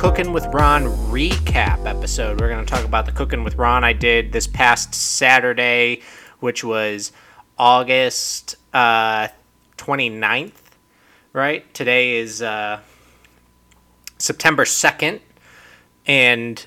[0.00, 2.40] Cooking with Ron recap episode.
[2.40, 6.00] We're going to talk about the Cooking with Ron I did this past Saturday,
[6.38, 7.12] which was
[7.58, 9.28] August uh,
[9.76, 10.54] 29th,
[11.34, 11.74] right?
[11.74, 12.80] Today is uh,
[14.16, 15.20] September 2nd.
[16.06, 16.66] And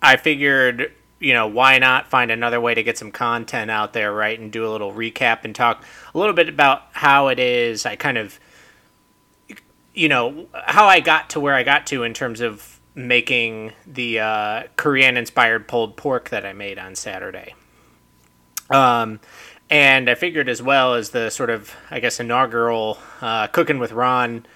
[0.00, 4.10] I figured, you know, why not find another way to get some content out there,
[4.10, 4.40] right?
[4.40, 5.84] And do a little recap and talk
[6.14, 8.40] a little bit about how it is I kind of,
[10.00, 14.18] you know, how I got to where I got to in terms of making the
[14.18, 17.54] uh, Korean inspired pulled pork that I made on Saturday.
[18.70, 19.20] Um,
[19.68, 23.92] and I figured as well as the sort of, I guess, inaugural uh, Cooking with
[23.92, 24.46] Ron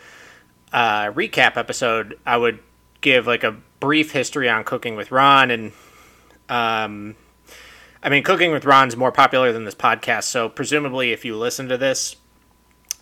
[0.72, 2.60] uh, recap episode, I would
[3.02, 5.72] give like a brief history on Cooking with Ron, and
[6.48, 7.16] um,
[8.02, 11.68] I mean, Cooking with Ron's more popular than this podcast, so presumably, if you listen
[11.68, 12.16] to this,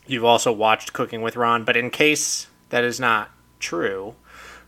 [0.06, 1.64] you've also watched Cooking with Ron.
[1.64, 4.14] But in case that is not true,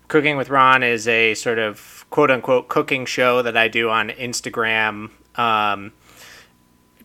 [0.08, 4.10] Cooking with Ron is a sort of quote unquote cooking show that I do on
[4.10, 5.10] Instagram.
[5.36, 5.92] Um,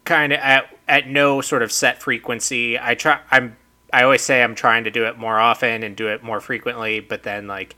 [0.05, 2.77] kind of at, at no sort of set frequency.
[2.77, 3.57] I try I'm
[3.91, 6.99] I always say I'm trying to do it more often and do it more frequently,
[6.99, 7.75] but then like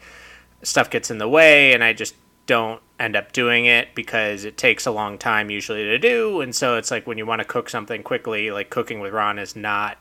[0.63, 4.57] stuff gets in the way and I just don't end up doing it because it
[4.57, 7.45] takes a long time usually to do and so it's like when you want to
[7.45, 9.97] cook something quickly like cooking with ron is not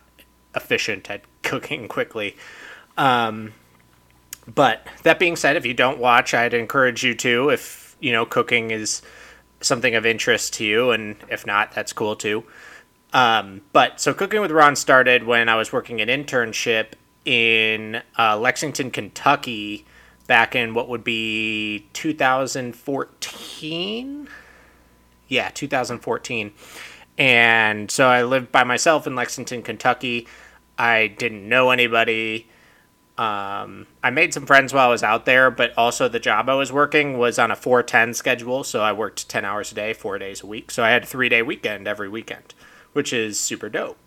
[0.55, 2.37] efficient at cooking quickly
[2.97, 3.53] um,
[4.53, 8.27] but that being said if you don't watch i'd encourage you to if you know
[8.27, 9.03] cooking is
[9.61, 12.45] something of interest to you and if not that's cool too
[13.13, 16.93] um, but so cooking with ron started when i was working an internship
[17.25, 19.85] in uh, lexington kentucky
[20.31, 24.29] back in what would be 2014.
[25.27, 26.53] Yeah, 2014.
[27.21, 30.27] And so I lived by myself in Lexington, Kentucky.
[30.79, 32.49] I didn't know anybody.
[33.19, 36.55] Um, I made some friends while I was out there, but also the job I
[36.55, 38.65] was working was on a 410 schedule.
[38.65, 40.71] So I worked 10 hours a day, four days a week.
[40.71, 42.55] So I had a three day weekend every weekend,
[42.95, 43.99] which is super dope.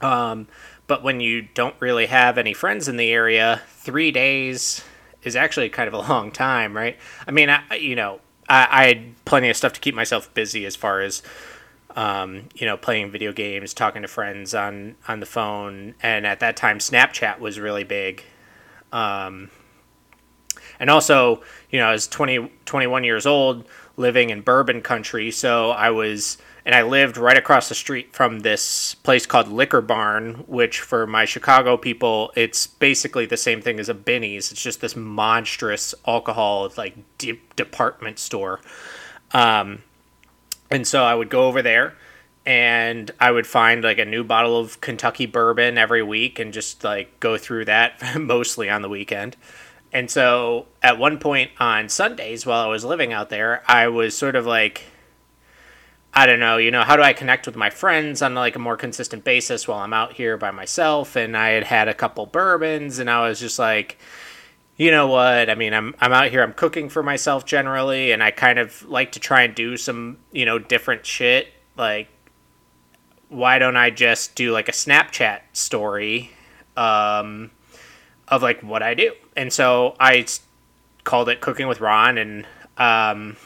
[0.00, 0.48] Um,
[0.88, 4.82] but when you don't really have any friends in the area, three days
[5.22, 6.98] is actually kind of a long time, right?
[7.24, 10.66] I mean, I, you know, I, I had plenty of stuff to keep myself busy
[10.66, 11.22] as far as,
[11.96, 16.40] um, you know, playing video games, talking to friends on on the phone, and at
[16.40, 18.22] that time, Snapchat was really big.
[18.92, 19.50] Um,
[20.78, 23.64] and also, you know, I was 20, 21 years old,
[23.96, 26.36] living in bourbon country, so I was
[26.66, 31.06] and I lived right across the street from this place called Liquor Barn, which for
[31.06, 34.50] my Chicago people, it's basically the same thing as a Binny's.
[34.50, 38.60] It's just this monstrous alcohol like de- department store.
[39.32, 39.84] Um,
[40.70, 41.94] and so I would go over there
[42.44, 46.84] and I would find like a new bottle of Kentucky bourbon every week and just
[46.84, 49.36] like go through that mostly on the weekend.
[49.92, 54.16] And so at one point on Sundays while I was living out there, I was
[54.16, 54.84] sort of like
[56.18, 58.58] I don't know, you know, how do I connect with my friends on like a
[58.58, 61.14] more consistent basis while I'm out here by myself?
[61.14, 63.98] And I had had a couple bourbons, and I was just like,
[64.76, 65.48] you know what?
[65.48, 68.86] I mean, I'm I'm out here, I'm cooking for myself generally, and I kind of
[68.88, 71.48] like to try and do some, you know, different shit.
[71.76, 72.08] Like,
[73.28, 76.30] why don't I just do like a Snapchat story,
[76.76, 77.50] um,
[78.28, 79.12] of like what I do?
[79.36, 80.26] And so I
[81.04, 82.44] called it Cooking with Ron, and
[82.76, 83.36] um,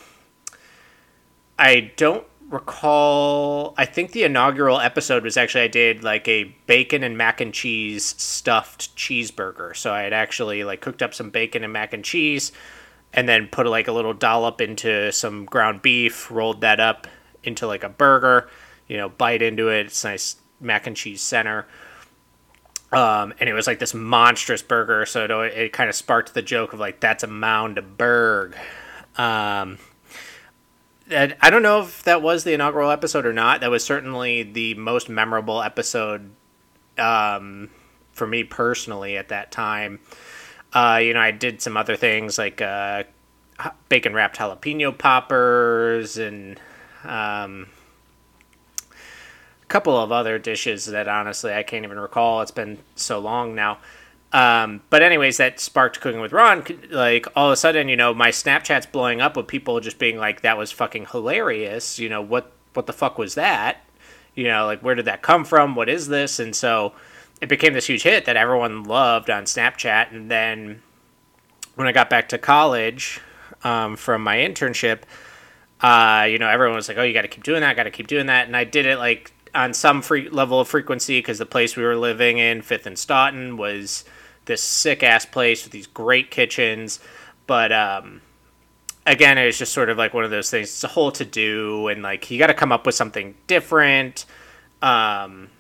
[1.59, 7.05] I don't recall I think the inaugural episode was actually I did like a bacon
[7.05, 9.77] and mac and cheese stuffed cheeseburger.
[9.77, 12.51] So I had actually like cooked up some bacon and mac and cheese
[13.13, 17.07] and then put like a little dollop into some ground beef, rolled that up
[17.43, 18.49] into like a burger,
[18.89, 19.87] you know, bite into it.
[19.87, 21.67] It's nice mac and cheese center.
[22.93, 26.43] Um, and it was like this monstrous burger, so it, it kind of sparked the
[26.43, 28.57] joke of like that's a mound of burg.
[29.17, 29.79] Um,
[31.13, 33.61] I don't know if that was the inaugural episode or not.
[33.61, 36.31] That was certainly the most memorable episode
[36.99, 37.71] um,
[38.13, 40.01] for me personally at that time.
[40.73, 43.05] Uh, you know, I did some other things like uh,
[43.89, 46.61] bacon wrapped jalapeno poppers and
[47.05, 47.67] um,
[49.63, 52.43] a couple of other dishes that honestly I can't even recall.
[52.43, 53.79] It's been so long now.
[54.33, 56.65] Um, but anyways, that sparked cooking with Ron.
[56.91, 60.19] Like all of a sudden, you know, my Snapchat's blowing up with people just being
[60.19, 62.53] like, "That was fucking hilarious." You know what?
[62.75, 63.85] What the fuck was that?
[64.35, 65.75] You know, like where did that come from?
[65.75, 66.39] What is this?
[66.39, 66.93] And so
[67.41, 70.13] it became this huge hit that everyone loved on Snapchat.
[70.13, 70.83] And then
[71.75, 73.21] when I got back to college
[73.65, 75.01] um, from my internship,
[75.83, 77.91] Uh, you know, everyone was like, "Oh, you got to keep doing that, got to
[77.91, 81.39] keep doing that," and I did it like on some free level of frequency because
[81.39, 84.05] the place we were living in, Fifth and Stoughton, was
[84.51, 86.99] this sick ass place with these great kitchens,
[87.47, 88.21] but um,
[89.07, 90.69] again, it's just sort of like one of those things.
[90.69, 94.27] It's a whole to do, and like you got to come up with something different
[94.83, 95.51] um,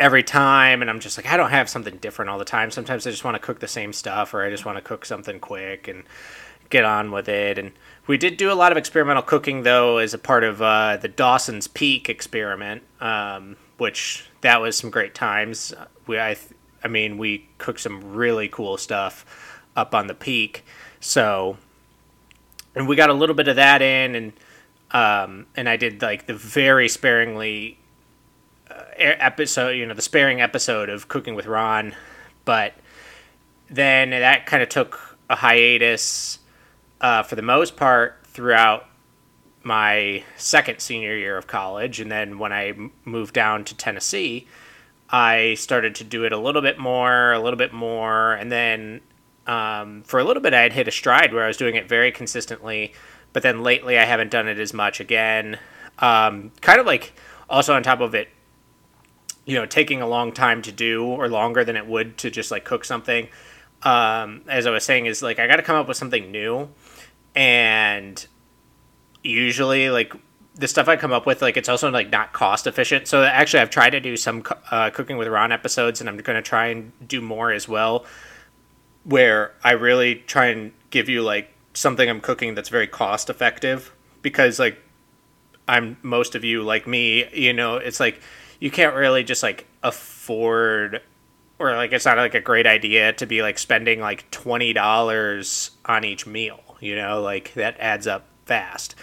[0.00, 0.82] every time.
[0.82, 2.72] And I'm just like, I don't have something different all the time.
[2.72, 5.04] Sometimes I just want to cook the same stuff, or I just want to cook
[5.04, 6.02] something quick and
[6.70, 7.56] get on with it.
[7.56, 7.70] And
[8.08, 11.08] we did do a lot of experimental cooking though, as a part of uh, the
[11.08, 15.72] Dawson's Peak experiment, um, which that was some great times.
[16.08, 16.36] We, I,
[16.84, 19.24] I mean, we cooked some really cool stuff
[19.74, 20.64] up on the peak.
[21.00, 21.56] So
[22.74, 24.32] and we got a little bit of that in, and
[24.90, 27.78] um, and I did like the very sparingly
[28.70, 31.94] uh, episode, you know, the sparing episode of Cooking with Ron,
[32.44, 32.74] but
[33.70, 36.38] then that kind of took a hiatus
[37.00, 38.86] uh, for the most part throughout
[39.62, 44.46] my second senior year of college, and then when I moved down to Tennessee,
[45.10, 49.00] I started to do it a little bit more, a little bit more, and then
[49.46, 51.88] um, for a little bit, I had hit a stride where I was doing it
[51.88, 52.92] very consistently,
[53.32, 55.58] but then lately I haven't done it as much again.
[55.98, 57.12] Um, kind of like
[57.48, 58.28] also on top of it,
[59.44, 62.50] you know, taking a long time to do or longer than it would to just
[62.50, 63.28] like cook something.
[63.82, 66.70] Um, as I was saying, is like I got to come up with something new,
[67.34, 68.26] and
[69.22, 70.14] usually like
[70.54, 73.08] the stuff I come up with, like it's also like not cost efficient.
[73.08, 76.36] So actually, I've tried to do some uh, cooking with Ron episodes, and I'm going
[76.36, 78.04] to try and do more as well
[79.04, 83.92] where I really try and give you like something I'm cooking that's very cost effective
[84.22, 84.78] because like
[85.68, 88.20] I'm most of you like me, you know, it's like
[88.58, 91.02] you can't really just like afford
[91.58, 96.04] or like it's not like a great idea to be like spending like $20 on
[96.04, 98.94] each meal, you know, like that adds up fast.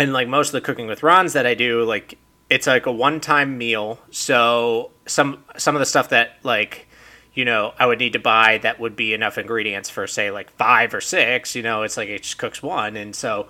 [0.00, 2.16] And like most of the cooking with Ron's that I do, like
[2.48, 3.98] it's like a one-time meal.
[4.10, 6.88] So some some of the stuff that like
[7.34, 10.50] you know, I would need to buy that would be enough ingredients for say like
[10.52, 11.54] five or six.
[11.54, 13.48] You know, it's like it just cooks one, and so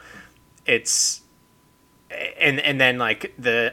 [0.66, 1.20] it's
[2.10, 3.72] and and then like the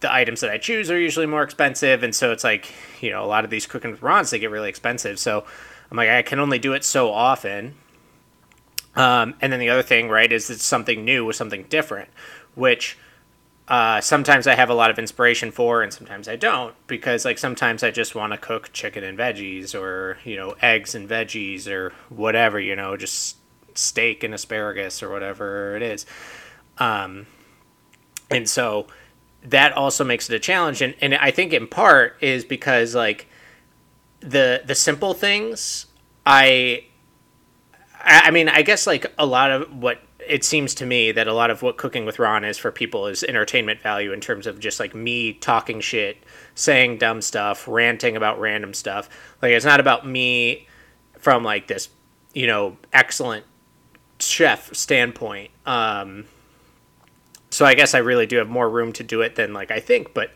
[0.00, 2.70] the items that I choose are usually more expensive, and so it's like
[3.00, 5.18] you know a lot of these cooking with Ron's they get really expensive.
[5.18, 5.44] So
[5.90, 7.76] I'm like I can only do it so often.
[8.96, 12.10] Um, and then the other thing, right, is it's something new or something different,
[12.54, 12.96] which
[13.66, 17.38] uh, sometimes I have a lot of inspiration for, and sometimes I don't, because like
[17.38, 21.66] sometimes I just want to cook chicken and veggies, or you know eggs and veggies,
[21.66, 23.38] or whatever, you know, just
[23.74, 26.06] steak and asparagus or whatever it is.
[26.78, 27.26] Um,
[28.30, 28.86] and so
[29.44, 33.26] that also makes it a challenge, and and I think in part is because like
[34.20, 35.86] the the simple things
[36.26, 36.84] I
[38.04, 41.34] I mean, I guess like a lot of what it seems to me that a
[41.34, 44.58] lot of what cooking with Ron is for people is entertainment value in terms of
[44.58, 46.18] just like me talking shit,
[46.54, 49.08] saying dumb stuff, ranting about random stuff.
[49.42, 50.66] Like it's not about me
[51.18, 51.88] from like this,
[52.32, 53.44] you know, excellent
[54.18, 55.50] chef standpoint.
[55.66, 56.26] Um,
[57.50, 59.80] so I guess I really do have more room to do it than like I
[59.80, 60.30] think, but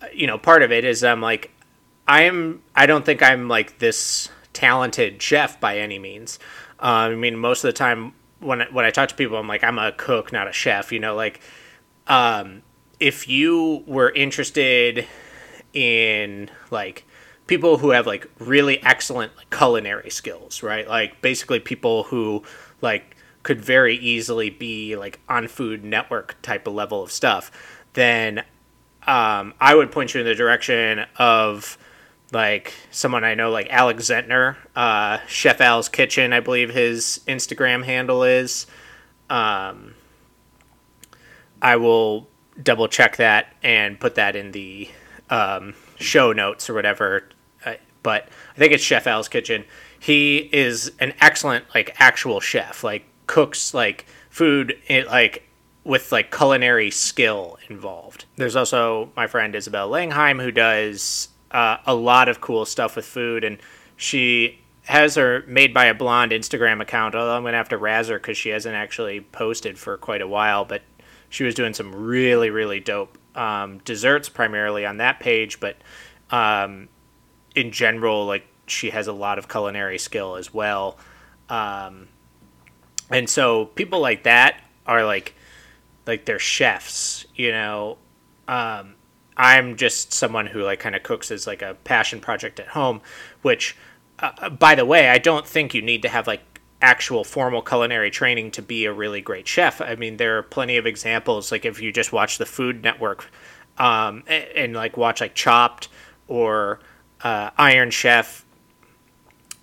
[0.00, 1.50] uh, you know, part of it is I'm like
[2.06, 6.38] I'm I don't think I'm like this talented chef by any means.
[6.82, 9.46] Uh, I mean, most of the time when I, when I talk to people, I'm
[9.46, 10.90] like, I'm a cook, not a chef.
[10.90, 11.40] You know, like,
[12.08, 12.62] um,
[12.98, 15.06] if you were interested
[15.72, 17.06] in like
[17.46, 20.88] people who have like really excellent culinary skills, right?
[20.88, 22.42] Like basically people who
[22.80, 27.50] like could very easily be like on Food Network type of level of stuff,
[27.94, 28.38] then
[29.06, 31.76] um, I would point you in the direction of
[32.32, 37.84] like someone I know, like Alex Zentner, uh, Chef Al's Kitchen, I believe his Instagram
[37.84, 38.66] handle is.
[39.28, 39.94] Um,
[41.60, 42.28] I will
[42.60, 44.88] double check that and put that in the
[45.30, 47.28] um, show notes or whatever.
[47.64, 49.64] Uh, but I think it's Chef Al's Kitchen.
[50.00, 52.82] He is an excellent, like, actual chef.
[52.82, 55.48] Like, cooks like food, it, like
[55.84, 58.24] with like culinary skill involved.
[58.36, 63.04] There's also my friend Isabel Langheim who does uh, a lot of cool stuff with
[63.04, 63.58] food, and
[63.96, 67.14] she has her made by a blonde Instagram account.
[67.14, 70.28] Although I'm gonna have to razz her because she hasn't actually posted for quite a
[70.28, 70.82] while, but
[71.28, 75.76] she was doing some really really dope um, desserts primarily on that page, but
[76.30, 76.88] um,
[77.54, 80.98] in general, like she has a lot of culinary skill as well.
[81.48, 82.08] Um,
[83.10, 85.34] and so people like that are like
[86.06, 87.98] like they're chefs, you know.
[88.48, 88.94] Um,
[89.42, 93.00] I'm just someone who like kind of cooks as like a passion project at home,
[93.42, 93.76] which,
[94.20, 98.08] uh, by the way, I don't think you need to have like actual formal culinary
[98.08, 99.80] training to be a really great chef.
[99.80, 101.50] I mean, there are plenty of examples.
[101.50, 103.28] Like if you just watch the Food Network,
[103.78, 105.88] um, and, and, like watch like Chopped
[106.28, 106.78] or
[107.22, 108.44] uh, Iron Chef,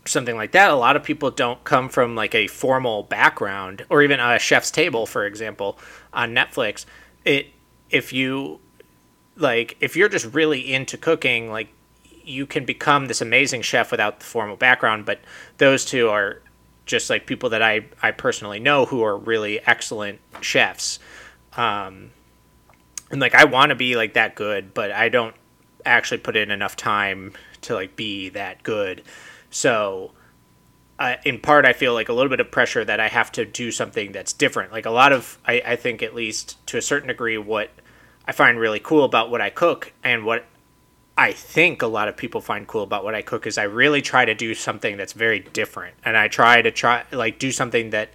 [0.04, 0.72] something like that.
[0.72, 4.72] A lot of people don't come from like a formal background, or even a Chef's
[4.72, 5.80] Table, for example,
[6.12, 6.84] on Netflix.
[7.24, 7.54] It
[7.90, 8.60] if you
[9.39, 11.69] like if you're just really into cooking, like
[12.24, 15.05] you can become this amazing chef without the formal background.
[15.05, 15.19] But
[15.58, 16.41] those two are
[16.86, 21.00] just like people that I, I personally know who are really excellent chefs.
[21.58, 22.12] Um,
[23.12, 25.36] and like I want to be like that good, but I don't
[25.86, 29.03] actually put in enough time to like be that good.
[29.50, 30.12] So
[31.00, 33.46] uh, in part, I feel like a little bit of pressure that I have to
[33.46, 34.72] do something that's different.
[34.72, 37.72] Like a lot of, I, I think at least to a certain degree, what
[38.26, 40.46] I find really cool about what I cook and what
[41.20, 44.02] I think a lot of people find cool about what I cook is I really
[44.02, 47.90] try to do something that's very different, and I try to try like do something
[47.90, 48.12] that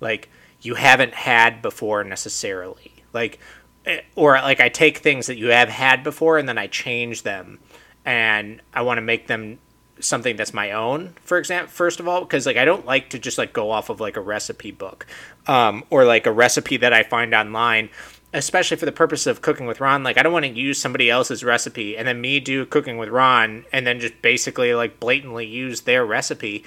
[0.00, 0.28] like
[0.60, 3.38] you haven't had before necessarily, like
[3.86, 7.22] eh, or like I take things that you have had before and then I change
[7.22, 7.60] them,
[8.04, 9.60] and I want to make them
[10.00, 13.18] something that's my own for example first of all because like i don't like to
[13.18, 15.04] just like go off of like a recipe book
[15.48, 17.88] um, or like a recipe that i find online
[18.32, 21.10] especially for the purpose of cooking with Ron, like I don't want to use somebody
[21.10, 25.46] else's recipe and then me do cooking with Ron and then just basically like blatantly
[25.46, 26.64] use their recipe.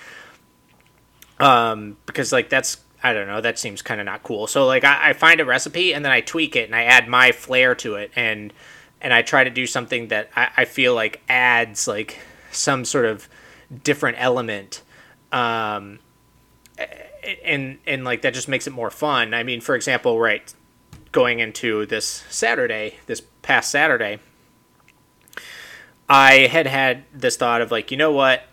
[1.39, 4.47] Um, because like that's I don't know, that seems kind of not cool.
[4.47, 7.07] So like I, I find a recipe and then I tweak it and I add
[7.07, 8.53] my flair to it and
[8.99, 12.19] and I try to do something that I, I feel like adds like
[12.51, 13.27] some sort of
[13.83, 14.81] different element.
[15.31, 15.99] Um,
[17.43, 19.33] and and like that just makes it more fun.
[19.33, 20.53] I mean, for example, right,
[21.11, 24.19] going into this Saturday, this past Saturday,
[26.07, 28.43] I had had this thought of like, you know what?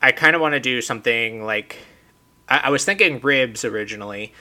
[0.00, 1.78] I kind of want to do something like
[2.48, 4.32] I, I, was thinking ribs originally,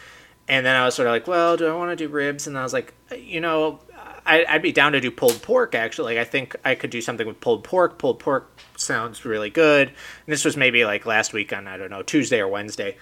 [0.48, 2.46] and then I was sort of like, well, do I want to do ribs?
[2.46, 3.80] And I was like, uh, you know,
[4.26, 6.16] I, I'd be down to do pulled pork actually.
[6.16, 7.98] Like, I think I could do something with pulled pork.
[7.98, 9.88] Pulled pork sounds really good.
[9.88, 9.96] And
[10.28, 12.98] this was maybe like last week on I don't know Tuesday or Wednesday.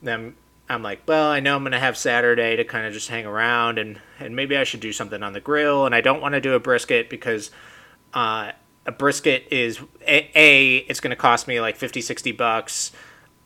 [0.00, 0.36] Then
[0.68, 3.78] I'm like, well, I know I'm gonna have Saturday to kind of just hang around
[3.78, 5.86] and and maybe I should do something on the grill.
[5.86, 7.50] And I don't want to do a brisket because
[8.12, 8.52] uh,
[8.84, 12.92] a brisket is a, a it's gonna cost me like 50, 60 bucks.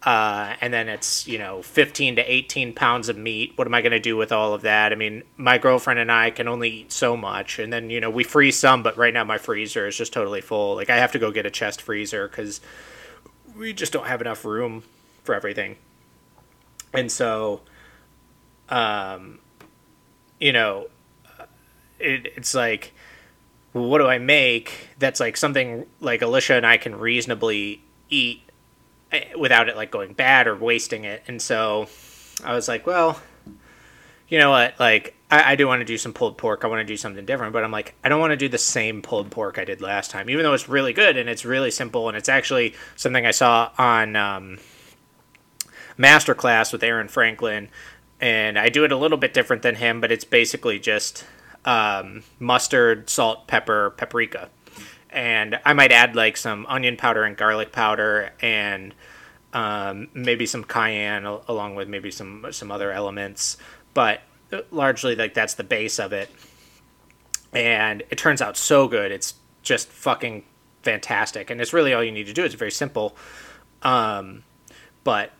[0.02, 3.80] Uh, and then it's you know 15 to 18 pounds of meat what am i
[3.80, 6.68] going to do with all of that i mean my girlfriend and i can only
[6.68, 9.86] eat so much and then you know we freeze some but right now my freezer
[9.86, 12.60] is just totally full like i have to go get a chest freezer because
[13.56, 14.82] we just don't have enough room
[15.22, 15.76] for everything
[16.92, 17.61] and so
[18.68, 19.38] um
[20.38, 20.87] you know
[21.99, 22.92] it, it's like
[23.72, 28.42] what do i make that's like something like alicia and i can reasonably eat
[29.12, 31.22] eh, without it like going bad or wasting it?
[31.26, 31.88] And so
[32.44, 33.20] i was like well
[34.32, 34.80] you know what?
[34.80, 36.64] Like I, I do want to do some pulled pork.
[36.64, 37.52] I want to do something different.
[37.52, 40.11] But i'm like i don't want to do the same pulled pork i did last
[40.11, 43.30] time even though it's really good and it's really simple and it's actually something i
[43.30, 44.58] saw on um,
[45.99, 47.68] masterclass with Aaron Franklin,
[48.20, 51.25] and I do it a little bit different than him, but it's basically just
[51.64, 54.49] um, mustard, salt, pepper, paprika,
[55.11, 58.94] and I might add like some onion powder and garlic powder and
[59.52, 63.58] um, maybe some cayenne along with maybe some some other elements,
[63.92, 64.22] but
[64.70, 66.30] largely like that's the base of it,
[67.52, 69.12] and it turns out so good.
[69.12, 70.44] It's just fucking
[70.82, 72.44] fantastic, and it's really all you need to do.
[72.44, 73.16] It's very simple,
[73.82, 74.44] um,
[75.04, 75.32] but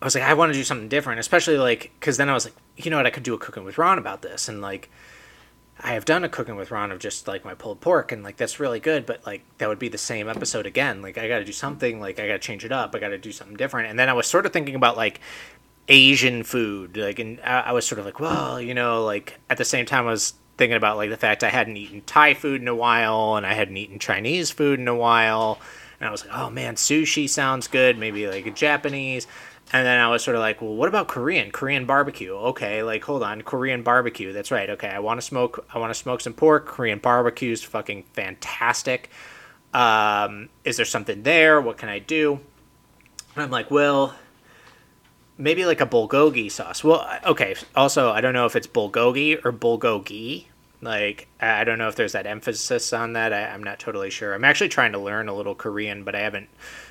[0.00, 2.44] I was like, I want to do something different, especially like because then I was
[2.44, 4.90] like, you know what, I could do a cooking with Ron about this, and like
[5.80, 8.36] I have done a cooking with Ron of just like my pulled pork, and like
[8.36, 11.02] that's really good, but like that would be the same episode again.
[11.02, 13.08] Like I got to do something, like I got to change it up, I got
[13.08, 15.20] to do something different, and then I was sort of thinking about like
[15.88, 19.56] Asian food, like, and I, I was sort of like, well, you know, like at
[19.56, 22.60] the same time I was thinking about like the fact I hadn't eaten Thai food
[22.60, 25.60] in a while, and I hadn't eaten Chinese food in a while,
[26.00, 29.26] and I was like, oh man, sushi sounds good, maybe like a Japanese.
[29.72, 31.50] And then I was sort of like, well, what about Korean?
[31.50, 32.32] Korean barbecue.
[32.32, 34.32] Okay, like hold on, Korean barbecue.
[34.32, 34.70] That's right.
[34.70, 35.66] Okay, I want to smoke.
[35.74, 36.66] I want to smoke some pork.
[36.66, 39.10] Korean barbecue is fucking fantastic.
[39.74, 41.60] Um, is there something there?
[41.60, 42.40] What can I do?
[43.34, 44.14] And I'm like, well,
[45.36, 46.84] maybe like a bulgogi sauce.
[46.84, 47.56] Well, okay.
[47.74, 50.46] Also, I don't know if it's bulgogi or bulgogi.
[50.80, 53.32] Like, I don't know if there's that emphasis on that.
[53.32, 54.34] I, I'm not totally sure.
[54.34, 56.48] I'm actually trying to learn a little Korean, but I haven't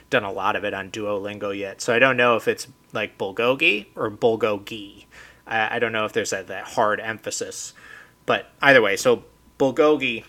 [0.09, 3.17] done a lot of it on Duolingo yet, so I don't know if it's like
[3.17, 5.05] bulgogi or bulgogi.
[5.47, 7.73] I, I don't know if there's that, that hard emphasis,
[8.25, 9.23] but either way, so
[9.59, 10.23] bulgogi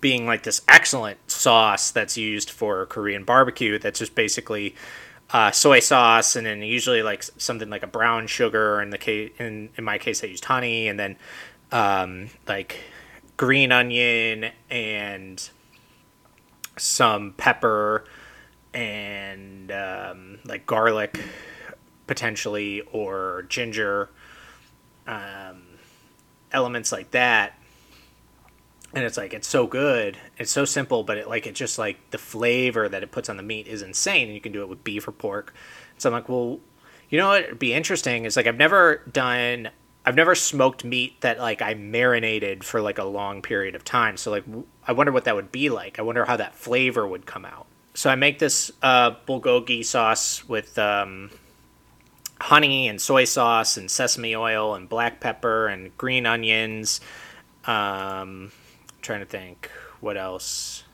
[0.00, 3.78] being like this excellent sauce that's used for Korean barbecue.
[3.78, 4.74] That's just basically
[5.32, 8.80] uh, soy sauce, and then usually like something like a brown sugar.
[8.80, 11.16] In the case, in in my case, I used honey, and then
[11.70, 12.80] um, like
[13.36, 15.48] green onion and
[16.76, 18.04] some pepper
[18.72, 21.20] and um, like garlic
[22.06, 24.10] potentially or ginger
[25.06, 25.62] um,
[26.52, 27.54] elements like that.
[28.92, 32.10] And it's like it's so good it's so simple but it like it just like
[32.10, 34.68] the flavor that it puts on the meat is insane and you can do it
[34.68, 35.54] with beef or pork.
[35.96, 36.58] So i'm like well
[37.08, 37.50] you know what?
[37.50, 38.24] Would be interesting.
[38.24, 39.70] Is like i've never done
[40.04, 44.16] i've never smoked meat that like i marinated for like a long period of time.
[44.16, 44.44] So like
[44.88, 46.00] i wonder what that would be like.
[46.00, 47.68] I wonder how that flavor would come out
[48.00, 51.30] so i make this uh, bulgogi sauce with um,
[52.40, 57.00] honey and soy sauce and sesame oil and black pepper and green onions
[57.66, 58.50] um,
[59.02, 60.84] trying to think what else.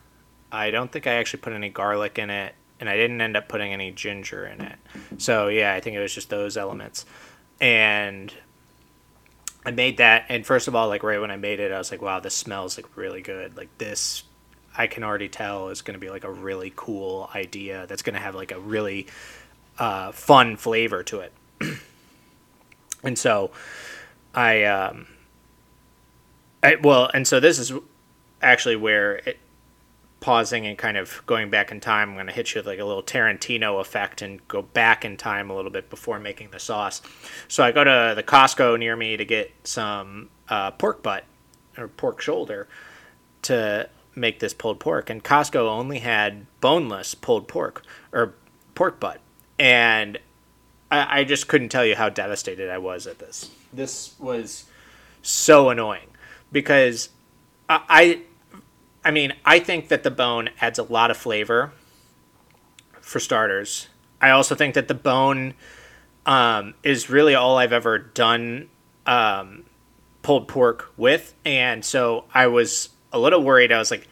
[0.50, 3.48] I don't think I actually put any garlic in it, and I didn't end up
[3.48, 4.76] putting any ginger in it.
[5.18, 7.04] So yeah, I think it was just those elements.
[7.60, 8.32] And
[9.64, 11.90] I made that, and first of all, like right when I made it, I was
[11.90, 13.56] like, "Wow, this smells like really good.
[13.56, 14.24] Like this,
[14.76, 17.86] I can already tell is going to be like a really cool idea.
[17.86, 19.06] That's going to have like a really
[19.78, 21.32] uh, fun flavor to it."
[23.02, 23.50] and so,
[24.34, 25.06] I, um,
[26.62, 27.72] I well, and so this is
[28.42, 29.38] actually where it
[30.26, 32.10] pausing and kind of going back in time.
[32.10, 35.16] I'm going to hit you with like a little Tarantino effect and go back in
[35.16, 37.00] time a little bit before making the sauce.
[37.48, 41.24] So I go to the Costco near me to get some uh, pork butt
[41.78, 42.66] or pork shoulder
[43.42, 48.34] to make this pulled pork, and Costco only had boneless pulled pork or
[48.74, 49.20] pork butt,
[49.58, 50.18] and
[50.90, 53.50] I, I just couldn't tell you how devastated I was at this.
[53.72, 54.64] This was
[55.22, 56.08] so annoying
[56.50, 57.10] because
[57.68, 58.20] I,
[59.04, 61.72] I mean, I think that the bone adds a lot of flavor.
[63.00, 63.86] For starters,
[64.20, 65.54] I also think that the bone
[66.24, 68.68] um, is really all I've ever done
[69.06, 69.64] um,
[70.22, 73.72] pulled pork with, and so I was a little worried.
[73.72, 74.08] I was like,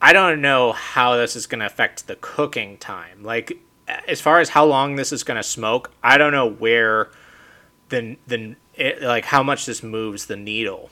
[0.00, 3.22] I don't know how this is going to affect the cooking time.
[3.22, 3.58] Like,
[4.08, 7.10] as far as how long this is going to smoke, I don't know where
[7.88, 10.90] the the it, like how much this moves the needle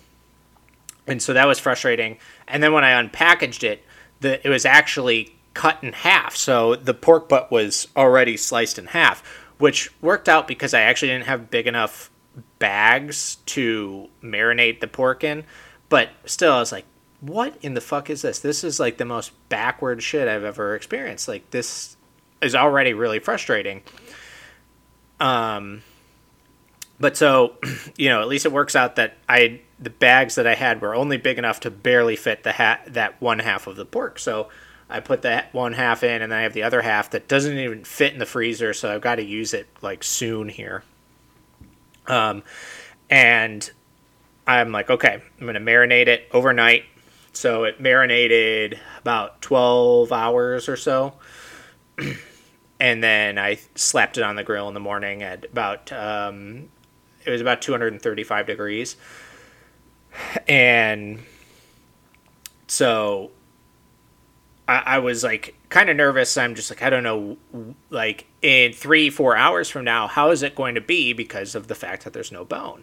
[1.08, 2.18] and so that was frustrating.
[2.46, 3.82] And then when I unpackaged it,
[4.20, 6.36] the it was actually cut in half.
[6.36, 9.22] So the pork butt was already sliced in half,
[9.58, 12.10] which worked out because I actually didn't have big enough
[12.58, 15.44] bags to marinate the pork in.
[15.88, 16.84] But still, I was like,
[17.20, 18.38] what in the fuck is this?
[18.40, 21.28] This is like the most backward shit I've ever experienced.
[21.28, 21.96] Like this
[22.40, 23.82] is already really frustrating.
[25.18, 25.82] Um,
[27.00, 27.56] but so,
[27.96, 30.94] you know, at least it works out that I the bags that I had were
[30.94, 34.18] only big enough to barely fit the hat that one half of the pork.
[34.18, 34.48] So
[34.90, 37.56] I put that one half in, and then I have the other half that doesn't
[37.56, 38.72] even fit in the freezer.
[38.74, 40.82] So I've got to use it like soon here.
[42.06, 42.42] Um,
[43.10, 43.70] and
[44.46, 46.84] I'm like, okay, I'm gonna marinate it overnight.
[47.38, 51.14] So it marinated about 12 hours or so.
[52.80, 56.68] and then I slapped it on the grill in the morning at about um,
[57.24, 58.96] it was about 235 degrees
[60.48, 61.20] and
[62.66, 63.30] so
[64.66, 66.36] I, I was like kind of nervous.
[66.36, 67.36] I'm just like, I don't know,
[67.88, 71.68] like in three, four hours from now, how is it going to be because of
[71.68, 72.82] the fact that there's no bone?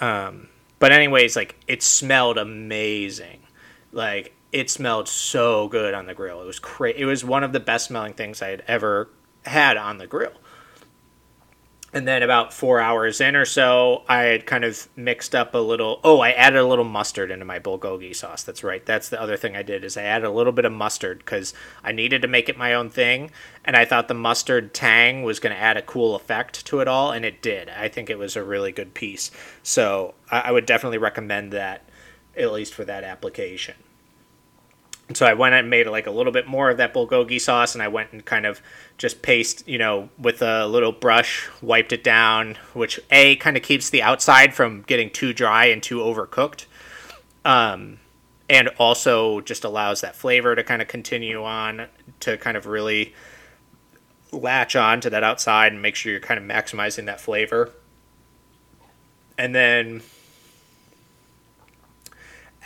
[0.00, 0.48] Um,
[0.80, 3.45] but anyways, like it smelled amazing.
[3.92, 6.42] Like it smelled so good on the grill.
[6.42, 9.10] It was cra- It was one of the best smelling things I had ever
[9.44, 10.32] had on the grill
[11.96, 15.58] and then about four hours in or so, I had kind of mixed up a
[15.58, 15.98] little.
[16.04, 18.42] Oh, I added a little mustard into my bulgogi sauce.
[18.42, 18.84] That's right.
[18.84, 21.54] That's the other thing I did is I added a little bit of mustard because
[21.82, 23.30] I needed to make it my own thing,
[23.64, 26.88] and I thought the mustard tang was going to add a cool effect to it
[26.88, 27.70] all, and it did.
[27.70, 29.30] I think it was a really good piece.
[29.62, 31.85] So I, I would definitely recommend that,
[32.36, 33.74] at least for that application
[35.14, 37.82] so I went and made like a little bit more of that bulgogi sauce, and
[37.82, 38.60] I went and kind of
[38.98, 43.62] just paste, you know, with a little brush, wiped it down, which a kind of
[43.62, 46.66] keeps the outside from getting too dry and too overcooked,
[47.44, 48.00] um,
[48.50, 51.86] and also just allows that flavor to kind of continue on
[52.20, 53.14] to kind of really
[54.32, 57.70] latch on to that outside and make sure you're kind of maximizing that flavor.
[59.38, 60.02] And then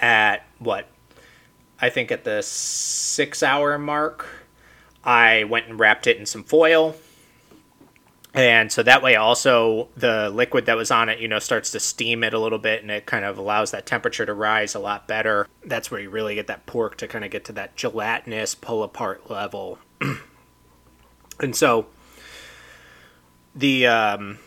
[0.01, 0.89] at what
[1.81, 4.27] I think at the six hour mark,
[5.05, 6.97] I went and wrapped it in some foil.
[8.33, 11.81] And so that way, also, the liquid that was on it, you know, starts to
[11.81, 14.79] steam it a little bit and it kind of allows that temperature to rise a
[14.79, 15.49] lot better.
[15.65, 18.85] That's where you really get that pork to kind of get to that gelatinous pull
[18.85, 19.81] apart level.
[21.41, 21.87] and so
[23.55, 24.39] the um,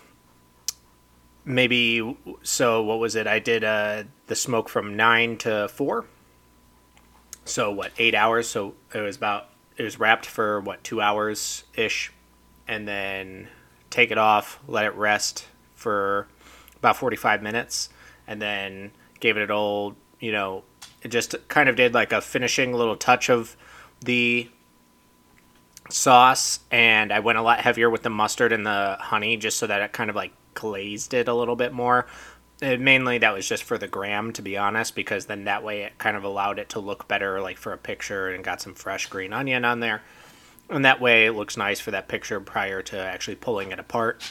[1.45, 3.27] maybe so what was it?
[3.27, 6.05] I did uh, the smoke from nine to four.
[7.45, 7.91] So what?
[7.97, 8.47] Eight hours.
[8.47, 12.11] So it was about it was wrapped for what two hours ish,
[12.67, 13.47] and then
[13.89, 16.27] take it off, let it rest for
[16.77, 17.89] about forty five minutes,
[18.27, 20.63] and then gave it an old you know
[21.01, 23.55] it just kind of did like a finishing little touch of
[24.03, 24.49] the
[25.89, 29.67] sauce and I went a lot heavier with the mustard and the honey just so
[29.67, 32.05] that it kind of like glazed it a little bit more.
[32.61, 35.81] And mainly that was just for the gram to be honest because then that way
[35.81, 38.73] it kind of allowed it to look better like for a picture and got some
[38.73, 40.03] fresh green onion on there.
[40.69, 44.23] And that way it looks nice for that picture prior to actually pulling it apart.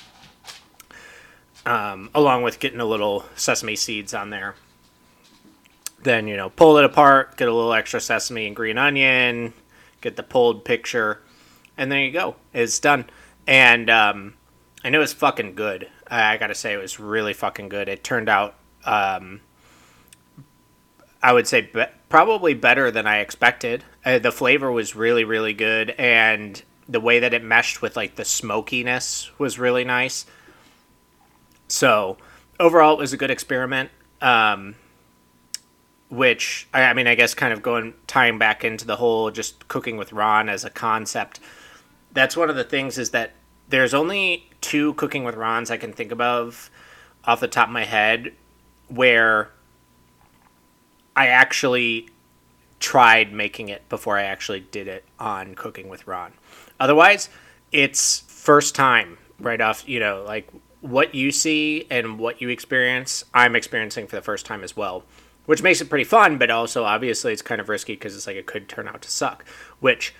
[1.64, 4.56] Um, along with getting a little sesame seeds on there.
[6.02, 9.52] Then, you know, pull it apart, get a little extra sesame and green onion,
[10.00, 11.20] get the pulled picture,
[11.76, 12.36] and there you go.
[12.52, 13.04] It's done.
[13.46, 14.34] And um,
[14.84, 15.88] I know it's fucking good.
[16.16, 17.88] I, gotta say, it was really fucking good.
[17.88, 19.40] It turned out, um,
[21.22, 23.84] I would say, be- probably better than I expected.
[24.04, 28.16] Uh, the flavor was really, really good, and the way that it meshed with like
[28.16, 30.26] the smokiness was really nice.
[31.68, 32.18] So
[32.60, 33.90] overall, it was a good experiment.
[34.20, 34.76] Um,
[36.12, 39.66] which I, I mean, I guess kind of going tying back into the whole just
[39.68, 41.40] cooking with Ron as a concept.
[42.12, 43.32] That's one of the things is that
[43.68, 46.70] there's only two cooking with Rons I can think of
[47.24, 48.32] off the top of my head
[48.88, 49.50] where
[51.14, 52.08] I actually
[52.80, 56.32] tried making it before I actually did it on Cooking with Ron.
[56.80, 57.28] Otherwise,
[57.70, 63.24] it's first time right off, you know, like what you see and what you experience,
[63.32, 65.04] I'm experiencing for the first time as well
[65.46, 68.36] which makes it pretty fun, but also obviously it's kind of risky because it's like
[68.36, 69.44] it could turn out to suck.
[69.80, 70.14] Which,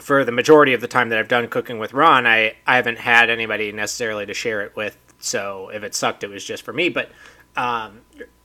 [0.00, 2.98] for the majority of the time that I've done cooking with Ron, I, I haven't
[2.98, 4.96] had anybody necessarily to share it with.
[5.18, 6.88] So if it sucked, it was just for me.
[6.88, 7.10] But
[7.56, 8.00] um,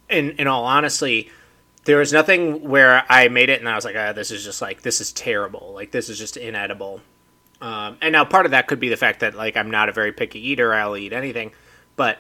[0.10, 1.31] in in all honesty,
[1.86, 4.62] there was nothing where I made it and I was like, oh, this is just
[4.62, 5.71] like this is terrible.
[5.73, 7.01] Like this is just inedible.
[7.62, 9.91] Um, and now part of that could be the fact that like I'm not a
[9.91, 10.73] very picky eater.
[10.73, 11.51] I'll eat anything,
[11.95, 12.19] but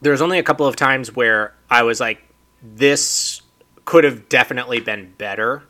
[0.00, 2.22] there was only a couple of times where I was like,
[2.62, 3.40] this
[3.84, 5.62] could have definitely been better.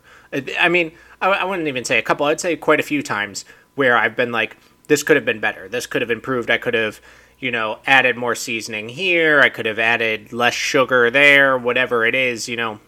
[0.59, 0.91] I mean,
[1.23, 2.25] I, I wouldn't even say a couple.
[2.25, 4.57] I'd say quite a few times where I've been like,
[4.87, 5.69] this could have been better.
[5.69, 6.51] This could have improved.
[6.51, 6.99] I could have,
[7.39, 9.39] you know, added more seasoning here.
[9.39, 11.57] I could have added less sugar there.
[11.57, 12.79] Whatever it is, you know,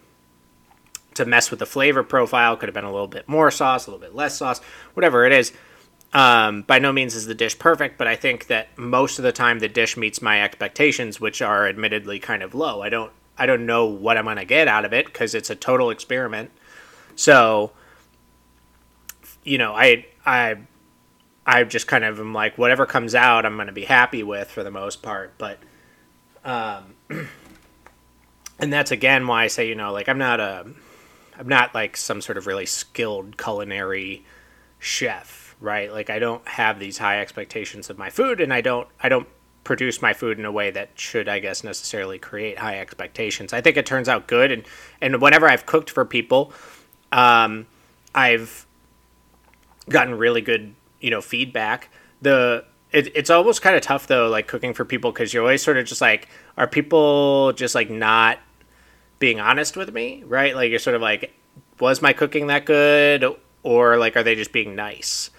[1.14, 2.56] to mess with the flavor profile.
[2.56, 4.60] Could have been a little bit more sauce, a little bit less sauce,
[4.94, 5.52] whatever it is.
[6.12, 9.32] Um, by no means is the dish perfect, but I think that most of the
[9.32, 12.82] time the dish meets my expectations, which are admittedly kind of low.
[12.82, 15.54] I don't I don't know what I'm gonna get out of it because it's a
[15.54, 16.50] total experiment.
[17.16, 17.72] So,
[19.46, 20.56] you know, I I
[21.46, 24.62] I just kind of am like whatever comes out, I'm gonna be happy with for
[24.62, 25.34] the most part.
[25.38, 25.58] But,
[26.44, 26.94] um,
[28.58, 30.66] and that's again why I say you know like I'm not a
[31.38, 34.24] I'm not like some sort of really skilled culinary
[34.78, 35.92] chef right?
[35.92, 39.28] Like I don't have these high expectations of my food, and I don't I don't
[39.64, 43.52] produce my food in a way that should I guess necessarily create high expectations.
[43.52, 44.64] I think it turns out good, and
[45.00, 46.52] and whenever I've cooked for people,
[47.12, 47.66] um,
[48.14, 48.65] I've
[49.88, 51.90] gotten really good you know feedback.
[52.22, 55.62] The it, it's almost kind of tough though, like cooking for people, because you're always
[55.62, 58.38] sort of just like, are people just like not
[59.18, 60.54] being honest with me, right?
[60.54, 61.32] Like you're sort of like,
[61.80, 63.24] was my cooking that good,
[63.62, 65.30] or like are they just being nice?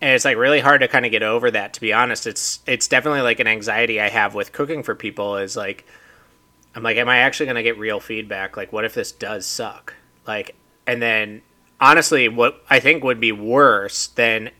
[0.00, 2.60] and it's like really hard to kind of get over that to be honest it's
[2.66, 5.84] it's definitely like an anxiety i have with cooking for people is like
[6.74, 9.46] i'm like am i actually going to get real feedback like what if this does
[9.46, 9.94] suck
[10.26, 10.54] like
[10.86, 11.42] and then
[11.80, 14.50] honestly what i think would be worse than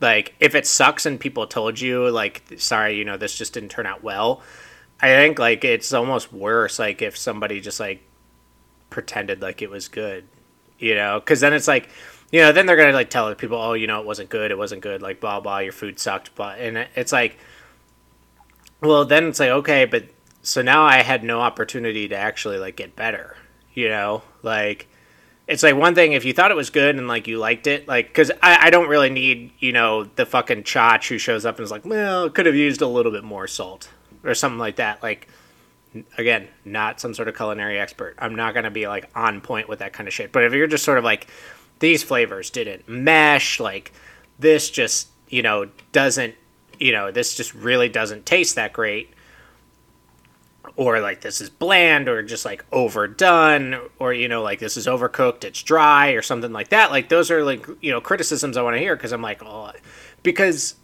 [0.00, 3.70] like if it sucks and people told you like sorry you know this just didn't
[3.70, 4.42] turn out well
[5.00, 8.02] i think like it's almost worse like if somebody just like
[8.90, 10.24] pretended like it was good
[10.80, 11.20] you know?
[11.20, 11.88] Because then it's like
[12.32, 14.58] you know, then they're gonna like tell people, oh, you know, it wasn't good, it
[14.58, 17.38] wasn't good, like blah blah, your food sucked, but and it's like,
[18.80, 20.04] well, then it's like okay, but
[20.42, 23.36] so now I had no opportunity to actually like get better,
[23.74, 24.88] you know, like
[25.50, 27.86] it's like one thing if you thought it was good and like you liked it,
[27.86, 31.56] like because I, I don't really need you know the fucking chotch who shows up
[31.56, 33.90] and is like, well, could have used a little bit more salt
[34.24, 35.28] or something like that, like.
[36.16, 38.14] Again, not some sort of culinary expert.
[38.16, 40.30] I'm not gonna be like on point with that kind of shit.
[40.30, 41.26] But if you're just sort of like,
[41.80, 43.58] these flavors didn't mesh.
[43.58, 43.92] Like
[44.38, 46.36] this just, you know, doesn't,
[46.78, 49.12] you know, this just really doesn't taste that great.
[50.76, 54.86] Or like this is bland or just like overdone or, you know, like this is
[54.86, 56.90] overcooked, it's dry or something like that.
[56.90, 59.72] Like those are like, you know, criticisms I want to hear because I'm like, oh,
[60.22, 60.76] because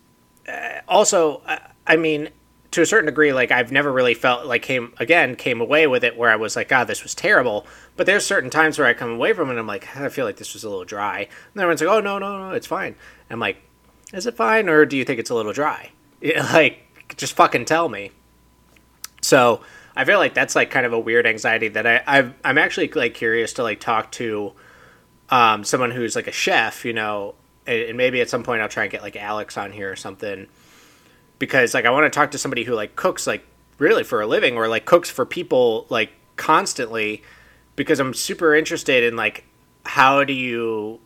[0.49, 2.31] uh, also, uh, I mean,
[2.73, 6.05] to a certain degree, like I've never really felt like came again came away with
[6.05, 7.67] it where I was like, God, this was terrible.
[7.97, 10.27] But there's certain times where I come away from it and I'm like, I feel
[10.27, 11.21] like this was a little dry.
[11.55, 12.95] And everyone's like, Oh no, no, no, it's fine.
[13.31, 13.57] I'm like,
[14.13, 15.91] Is it fine or do you think it's a little dry?
[16.23, 16.83] like,
[17.17, 18.11] just fucking tell me.
[19.23, 19.63] So
[19.97, 22.89] I feel like that's like kind of a weird anxiety that I i am actually
[22.89, 24.53] like curious to like talk to
[25.31, 27.35] um, someone who's like a chef, you know,
[27.67, 29.97] and, and maybe at some point I'll try and get like Alex on here or
[29.97, 30.47] something
[31.39, 33.45] because like I want to talk to somebody who like cooks like
[33.79, 37.23] really for a living or like cooks for people like constantly
[37.75, 39.45] because I'm super interested in like
[39.85, 41.01] how do you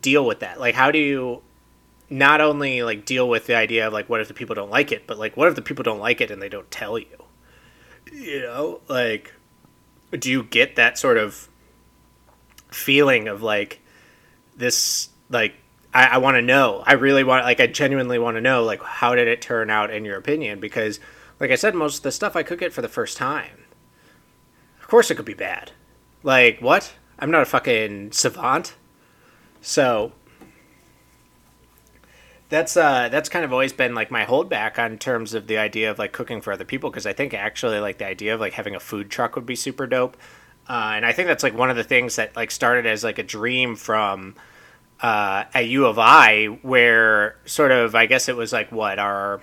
[0.00, 0.58] deal with that?
[0.58, 1.42] Like how do you
[2.10, 4.92] not only like deal with the idea of like what if the people don't like
[4.92, 7.23] it, but like what if the people don't like it and they don't tell you?
[8.12, 9.32] You know, like
[10.18, 11.48] do you get that sort of
[12.70, 13.80] feeling of like
[14.56, 15.54] this like
[15.94, 16.82] I, I want to know.
[16.84, 19.90] I really want, like, I genuinely want to know, like, how did it turn out
[19.92, 20.58] in your opinion?
[20.58, 20.98] Because,
[21.38, 23.64] like I said, most of the stuff I cook it for the first time.
[24.80, 25.70] Of course, it could be bad.
[26.24, 26.94] Like, what?
[27.18, 28.74] I'm not a fucking savant.
[29.60, 30.12] So,
[32.54, 35.90] that's uh that's kind of always been like my holdback on terms of the idea
[35.90, 38.52] of like cooking for other people because I think actually like the idea of like
[38.52, 40.16] having a food truck would be super dope,
[40.68, 43.18] uh, and I think that's like one of the things that like started as like
[43.18, 44.36] a dream from
[45.00, 49.40] uh, at U of I, where sort of I guess it was like what our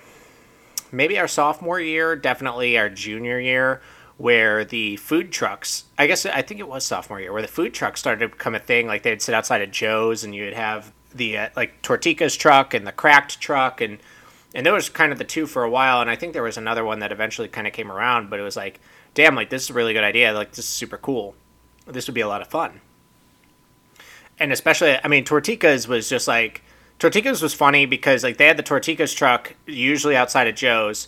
[0.92, 3.82] maybe our sophomore year, definitely our junior year,
[4.18, 5.84] where the food trucks.
[5.98, 8.56] I guess I think it was sophomore year where the food trucks started to become
[8.56, 8.88] a thing.
[8.88, 12.86] Like they'd sit outside of Joe's, and you'd have the uh, like Tortica's truck and
[12.86, 14.00] the cracked truck, and
[14.54, 16.02] and was kind of the two for a while.
[16.02, 18.44] And I think there was another one that eventually kind of came around, but it
[18.44, 18.80] was like,
[19.14, 20.34] damn, like this is a really good idea.
[20.34, 21.36] Like this is super cool.
[21.88, 22.82] This would be a lot of fun
[24.42, 26.64] and especially I mean Torticas was just like
[27.00, 31.08] Torticas was funny because like they had the Torticas truck usually outside of Joe's,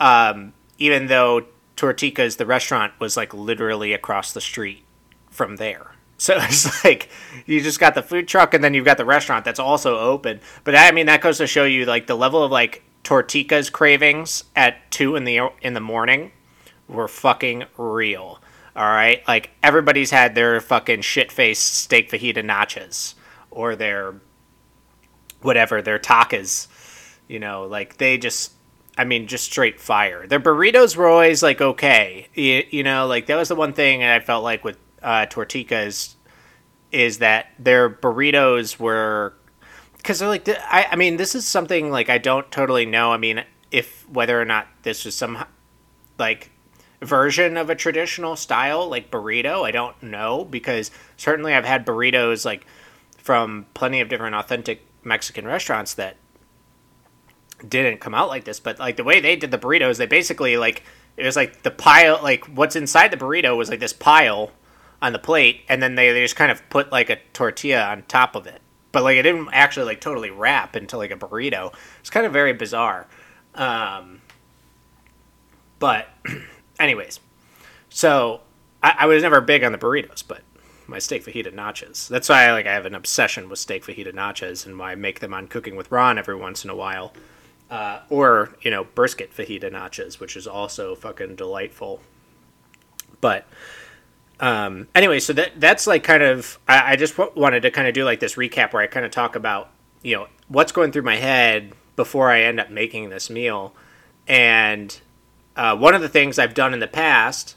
[0.00, 1.44] um, even though
[1.76, 4.84] Torticas the restaurant was like literally across the street
[5.30, 5.92] from there.
[6.18, 7.08] So it's like
[7.46, 10.40] you just got the food truck and then you've got the restaurant that's also open.
[10.64, 14.44] But I mean that goes to show you like the level of like Torticas cravings
[14.54, 16.32] at two in the in the morning
[16.88, 18.40] were fucking real.
[18.76, 23.14] All right, like everybody's had their fucking shit faced steak fajita nachos
[23.50, 24.20] or their
[25.42, 26.68] whatever their tacos.
[27.26, 28.52] You know, like they just,
[28.96, 30.26] I mean, just straight fire.
[30.26, 32.28] Their burritos were always like okay.
[32.34, 36.14] You, you know, like that was the one thing I felt like with uh, Torticas
[36.90, 39.34] is that their burritos were
[39.96, 43.12] because they're like I, I mean this is something like I don't totally know.
[43.12, 45.44] I mean if whether or not this was some
[46.18, 46.50] like
[47.02, 49.66] version of a traditional style like burrito.
[49.66, 52.66] I don't know because certainly I've had burritos like
[53.16, 56.16] from plenty of different authentic Mexican restaurants that
[57.66, 60.56] didn't come out like this, but like the way they did the burritos, they basically
[60.56, 60.82] like
[61.16, 64.52] it was like the pile like what's inside the burrito was like this pile
[65.00, 68.02] on the plate and then they, they just kind of put like a tortilla on
[68.08, 68.60] top of it.
[68.90, 71.74] But like it didn't actually like totally wrap into like a burrito.
[72.00, 73.06] It's kind of very bizarre.
[73.54, 74.20] Um,
[75.78, 76.08] but
[76.80, 77.20] anyways,
[77.88, 78.40] so
[78.82, 80.42] I, I, was never big on the burritos, but
[80.86, 82.08] my steak fajita nachos.
[82.08, 84.94] That's why I like I have an obsession with steak fajita nachos, and why I
[84.94, 87.12] make them on Cooking with Ron every once in a while,
[87.70, 92.00] uh, or you know brisket fajita nachos, which is also fucking delightful.
[93.20, 93.46] But
[94.40, 97.88] um, anyway, so that that's like kind of I, I just w- wanted to kind
[97.88, 99.70] of do like this recap where I kind of talk about
[100.02, 103.74] you know what's going through my head before I end up making this meal,
[104.26, 104.98] and
[105.56, 107.56] uh, one of the things I've done in the past,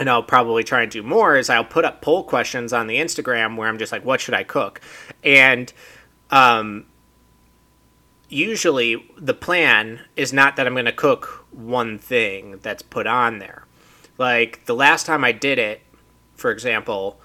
[0.00, 2.96] and I'll probably try and do more, is I'll put up poll questions on the
[2.96, 4.80] Instagram where I'm just like, what should I cook?
[5.22, 5.72] And
[6.30, 6.86] um,
[8.28, 13.38] usually the plan is not that I'm going to cook one thing that's put on
[13.38, 13.64] there.
[14.18, 15.82] Like the last time I did it,
[16.34, 17.20] for example,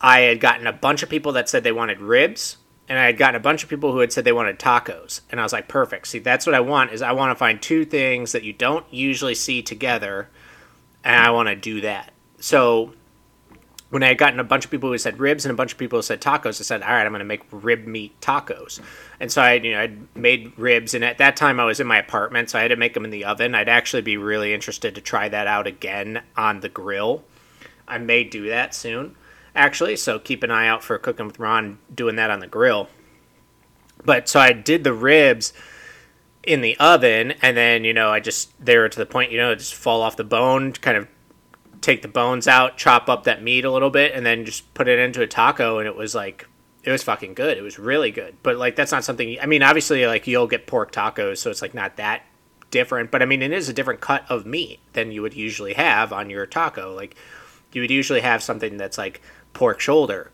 [0.00, 2.56] I had gotten a bunch of people that said they wanted ribs
[2.90, 5.38] and I had gotten a bunch of people who had said they wanted tacos, and
[5.38, 6.08] I was like, perfect.
[6.08, 8.84] See, that's what I want is I want to find two things that you don't
[8.90, 10.28] usually see together,
[11.04, 12.10] and I want to do that.
[12.40, 12.94] So
[13.90, 15.78] when I had gotten a bunch of people who said ribs and a bunch of
[15.78, 18.80] people who said tacos, I said, all right, I'm going to make rib meat tacos.
[19.18, 21.86] And so I, you know, I made ribs, and at that time I was in
[21.86, 23.54] my apartment, so I had to make them in the oven.
[23.54, 27.24] I'd actually be really interested to try that out again on the grill.
[27.86, 29.16] I may do that soon
[29.54, 29.96] actually.
[29.96, 32.88] So keep an eye out for Cooking with Ron doing that on the grill.
[34.04, 35.52] But so I did the ribs
[36.42, 39.38] in the oven, and then you know I just they were to the point you
[39.38, 41.06] know just fall off the bone, kind of
[41.80, 44.88] take the bones out, chop up that meat a little bit, and then just put
[44.88, 46.46] it into a taco, and it was like
[46.82, 47.58] it was fucking good.
[47.58, 48.36] It was really good.
[48.42, 51.62] But like that's not something I mean, obviously like you'll get pork tacos, so it's
[51.62, 52.22] like not that
[52.70, 55.74] different, but I mean it is a different cut of meat than you would usually
[55.74, 56.94] have on your taco.
[56.94, 57.16] Like
[57.72, 59.20] you would usually have something that's like
[59.52, 60.30] pork shoulder.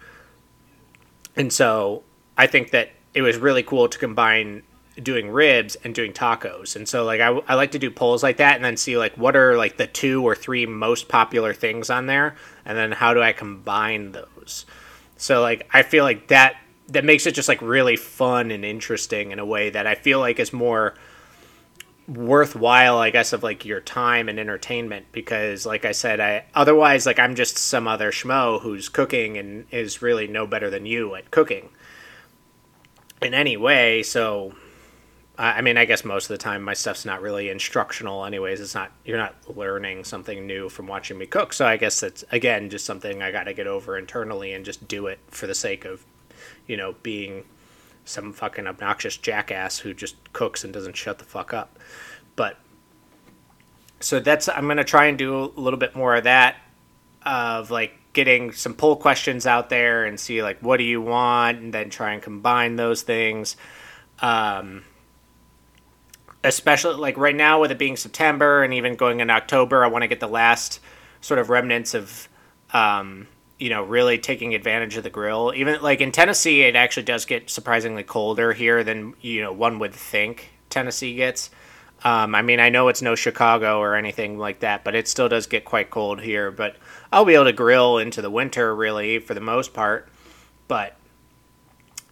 [1.34, 2.02] And so
[2.36, 4.62] I think that it was really cool to combine
[5.02, 6.76] doing ribs and doing tacos.
[6.76, 9.16] And so like I, I like to do polls like that and then see like
[9.16, 13.14] what are like the two or three most popular things on there and then how
[13.14, 14.66] do I combine those.
[15.16, 16.56] So like I feel like that
[16.88, 20.20] that makes it just like really fun and interesting in a way that I feel
[20.20, 20.94] like is more
[22.08, 27.04] worthwhile i guess of like your time and entertainment because like i said i otherwise
[27.04, 31.16] like i'm just some other schmo who's cooking and is really no better than you
[31.16, 31.68] at cooking
[33.20, 34.54] in any way so
[35.38, 38.74] i mean i guess most of the time my stuff's not really instructional anyways it's
[38.74, 42.70] not you're not learning something new from watching me cook so i guess that's again
[42.70, 45.84] just something i got to get over internally and just do it for the sake
[45.84, 46.04] of
[46.66, 47.44] you know being
[48.06, 51.78] some fucking obnoxious jackass who just cooks and doesn't shut the fuck up.
[52.36, 52.56] But
[54.00, 56.56] so that's I'm gonna try and do a little bit more of that,
[57.24, 61.58] of like getting some poll questions out there and see like what do you want,
[61.58, 63.56] and then try and combine those things.
[64.20, 64.84] Um,
[66.46, 70.02] especially like right now with it being September and even going in October, I want
[70.02, 70.80] to get the last
[71.20, 72.28] sort of remnants of
[72.72, 73.26] um,
[73.58, 75.52] you know, really taking advantage of the grill.
[75.54, 79.78] Even like in Tennessee, it actually does get surprisingly colder here than you know one
[79.78, 81.50] would think Tennessee gets.
[82.04, 85.28] Um, I mean, I know it's no Chicago or anything like that, but it still
[85.28, 86.50] does get quite cold here.
[86.50, 86.76] But
[87.10, 90.08] I'll be able to grill into the winter, really, for the most part.
[90.68, 90.95] But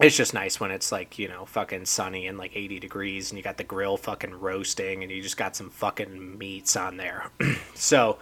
[0.01, 3.39] it's just nice when it's like you know fucking sunny and like 80 degrees, and
[3.39, 7.31] you got the grill fucking roasting, and you just got some fucking meats on there.
[7.75, 8.19] so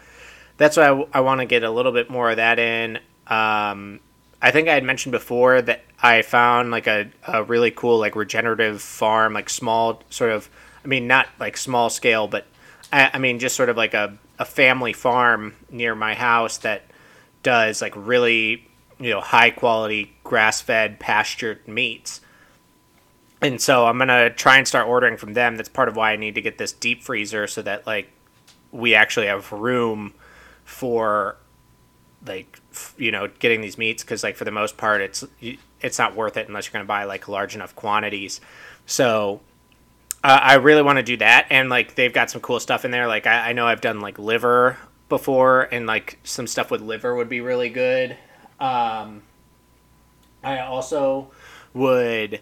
[0.59, 2.99] that's why I, I want to get a little bit more of that in.
[3.27, 4.01] Um,
[4.41, 8.17] I think I had mentioned before that I found like a, a really cool like
[8.17, 10.51] regenerative farm, like small sort of.
[10.85, 12.45] I mean, not like small scale, but
[12.93, 16.83] I, I mean just sort of like a, a family farm near my house that
[17.45, 18.67] does like really
[19.03, 22.21] you know high quality grass fed pastured meats.
[23.41, 25.57] And so I'm gonna try and start ordering from them.
[25.57, 28.11] That's part of why I need to get this deep freezer so that like
[28.71, 30.15] we actually have room
[30.65, 31.37] for
[32.27, 32.61] like
[32.97, 35.25] you know getting these meats because like for the most part it's
[35.81, 38.41] it's not worth it unless you're going to buy like large enough quantities
[38.87, 39.41] so
[40.23, 42.91] uh, i really want to do that and like they've got some cool stuff in
[42.91, 46.81] there like I, I, know i've done like liver before and like some stuff with
[46.81, 48.17] liver would be really good
[48.63, 49.23] um,
[50.43, 51.31] i also
[51.75, 52.41] would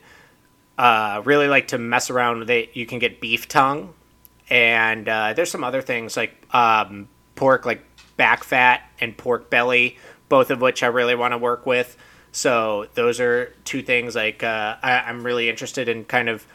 [0.78, 3.92] uh, really like to mess around with it you can get beef tongue
[4.50, 7.84] and uh, there's some other things like um, pork like
[8.16, 9.96] back fat and pork belly,
[10.28, 11.96] both of which I really want to work with.
[12.32, 16.46] So those are two things like uh, I, I'm really interested in kind of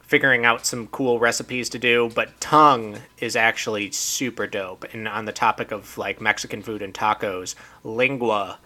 [0.00, 2.10] figuring out some cool recipes to do.
[2.14, 4.84] But tongue is actually super dope.
[4.92, 8.58] And on the topic of like Mexican food and tacos, lingua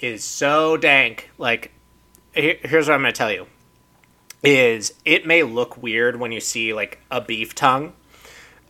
[0.00, 1.30] is so dank.
[1.38, 1.72] Like
[2.32, 3.46] here's what I'm gonna tell you:
[4.42, 7.92] is it may look weird when you see like a beef tongue,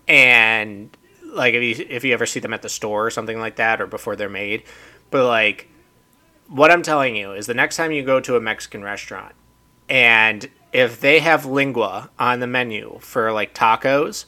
[0.09, 0.97] and
[1.33, 3.81] like if you if you ever see them at the store or something like that
[3.81, 4.63] or before they're made
[5.11, 5.69] but like
[6.49, 9.35] what i'm telling you is the next time you go to a mexican restaurant
[9.89, 14.25] and if they have lingua on the menu for like tacos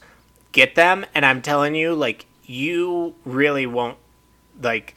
[0.51, 3.97] get them and i'm telling you like you really won't
[4.61, 4.95] like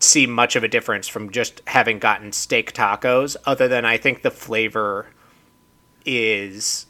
[0.00, 4.22] see much of a difference from just having gotten steak tacos other than i think
[4.22, 5.08] the flavor
[6.04, 6.86] is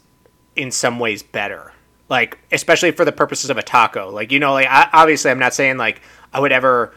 [0.55, 1.73] in some ways better.
[2.09, 4.09] Like especially for the purposes of a taco.
[4.09, 6.01] Like you know, like I, obviously I'm not saying like
[6.33, 6.93] I would ever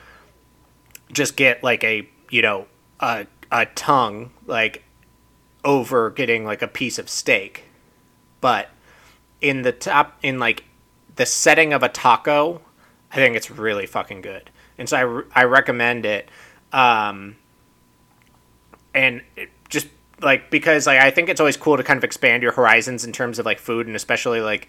[1.13, 2.67] just get like a you know
[3.01, 4.83] a a tongue like
[5.65, 7.65] over getting like a piece of steak,
[8.41, 8.69] but
[9.41, 10.65] in the top in like
[11.17, 12.63] the setting of a taco,
[13.13, 16.29] I think it's really fucking good, and so I I recommend it.
[16.73, 17.37] Um,
[18.95, 19.89] and it just
[20.21, 23.13] like because like I think it's always cool to kind of expand your horizons in
[23.13, 24.69] terms of like food and especially like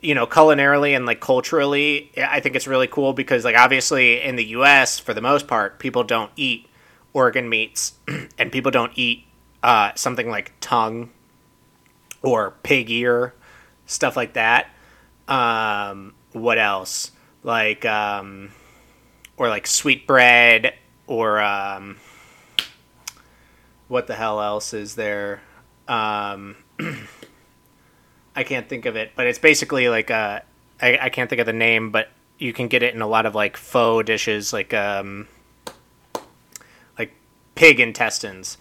[0.00, 4.36] you know, culinarily and like culturally, I think it's really cool because like obviously in
[4.36, 4.98] the U.S.
[4.98, 6.68] for the most part, people don't eat
[7.12, 7.94] organ meats,
[8.38, 9.24] and people don't eat
[9.62, 11.10] uh, something like tongue
[12.22, 13.34] or pig ear,
[13.86, 14.68] stuff like that.
[15.28, 17.12] Um, what else?
[17.42, 18.52] Like um,
[19.36, 20.74] or like sweet bread
[21.06, 21.96] or um,
[23.88, 25.42] what the hell else is there?
[25.88, 26.56] Um,
[28.36, 30.42] I can't think of it, but it's basically like a
[30.80, 32.08] I, I can't think of the name, but
[32.38, 35.28] you can get it in a lot of like pho dishes, like um,
[36.98, 37.14] like
[37.54, 38.58] pig intestines.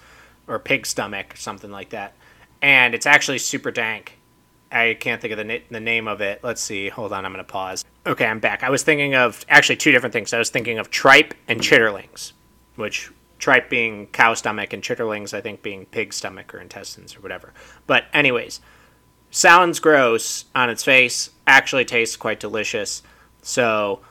[0.47, 2.13] or pig stomach, or something like that.
[2.61, 4.17] And it's actually super dank.
[4.71, 6.41] I can't think of the, na- the name of it.
[6.43, 6.89] Let's see.
[6.89, 7.85] Hold on, I'm going to pause.
[8.05, 8.63] Okay, I'm back.
[8.63, 10.33] I was thinking of actually two different things.
[10.33, 12.33] I was thinking of tripe and chitterlings,
[12.75, 17.21] which tripe being cow stomach and chitterlings, I think, being pig stomach or intestines or
[17.21, 17.53] whatever.
[17.87, 18.61] But, anyways,
[19.31, 23.03] sounds gross on its face, actually tastes quite delicious.
[23.41, 24.01] So,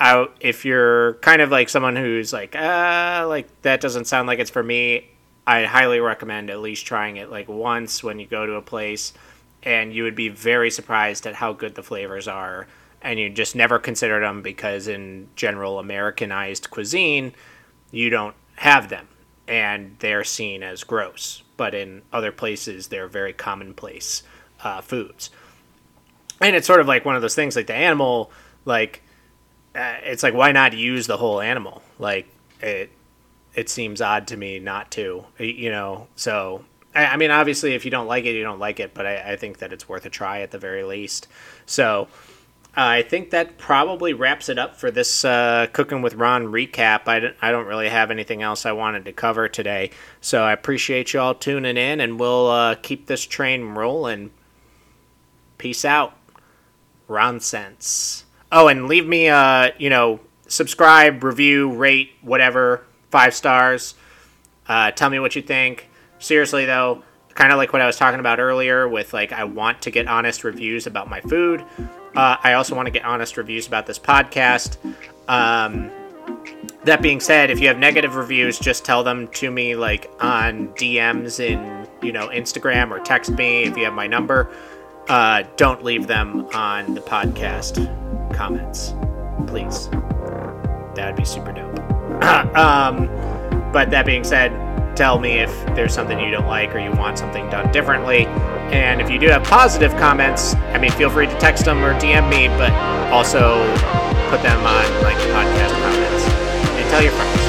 [0.00, 4.38] I, if you're kind of like someone who's like, ah, like that doesn't sound like
[4.38, 5.10] it's for me,
[5.46, 9.12] I highly recommend at least trying it like once when you go to a place,
[9.62, 12.66] and you would be very surprised at how good the flavors are,
[13.02, 17.34] and you just never considered them because in general Americanized cuisine,
[17.90, 19.08] you don't have them,
[19.48, 21.42] and they're seen as gross.
[21.56, 24.22] But in other places, they're very commonplace
[24.62, 25.30] uh, foods,
[26.40, 28.30] and it's sort of like one of those things like the animal,
[28.64, 29.02] like
[29.74, 31.82] uh, it's like why not use the whole animal?
[31.98, 32.28] Like
[32.60, 32.90] it
[33.54, 36.06] it seems odd to me not to, you know.
[36.16, 38.94] So I, I mean, obviously, if you don't like it, you don't like it.
[38.94, 41.28] But I, I think that it's worth a try at the very least.
[41.66, 42.08] So
[42.76, 47.08] I think that probably wraps it up for this uh, Cooking with Ron recap.
[47.08, 49.90] I don't, I don't really have anything else I wanted to cover today.
[50.20, 54.30] So I appreciate you all tuning in, and we'll uh, keep this train rolling.
[55.58, 56.16] Peace out.
[57.08, 58.24] Ron Sense.
[58.52, 63.94] Oh, and leave me, uh, you know, subscribe, review, rate, whatever, five stars.
[64.68, 65.89] Uh, tell me what you think.
[66.20, 67.02] Seriously, though,
[67.34, 70.06] kind of like what I was talking about earlier with like, I want to get
[70.06, 71.64] honest reviews about my food.
[72.14, 74.76] Uh, I also want to get honest reviews about this podcast.
[75.28, 75.90] Um,
[76.84, 80.68] that being said, if you have negative reviews, just tell them to me like on
[80.74, 84.50] DMs in you know Instagram or text me if you have my number.
[85.08, 87.74] Uh, don't leave them on the podcast
[88.34, 88.94] comments,
[89.46, 89.88] please.
[90.94, 91.78] That would be super dope.
[92.56, 93.08] um,
[93.72, 94.50] but that being said,
[94.96, 98.26] tell me if there's something you don't like or you want something done differently.
[98.70, 101.94] And if you do have positive comments, I mean, feel free to text them or
[101.94, 102.72] DM me, but
[103.12, 103.58] also
[104.30, 107.39] put them on like podcast comments and tell your friends.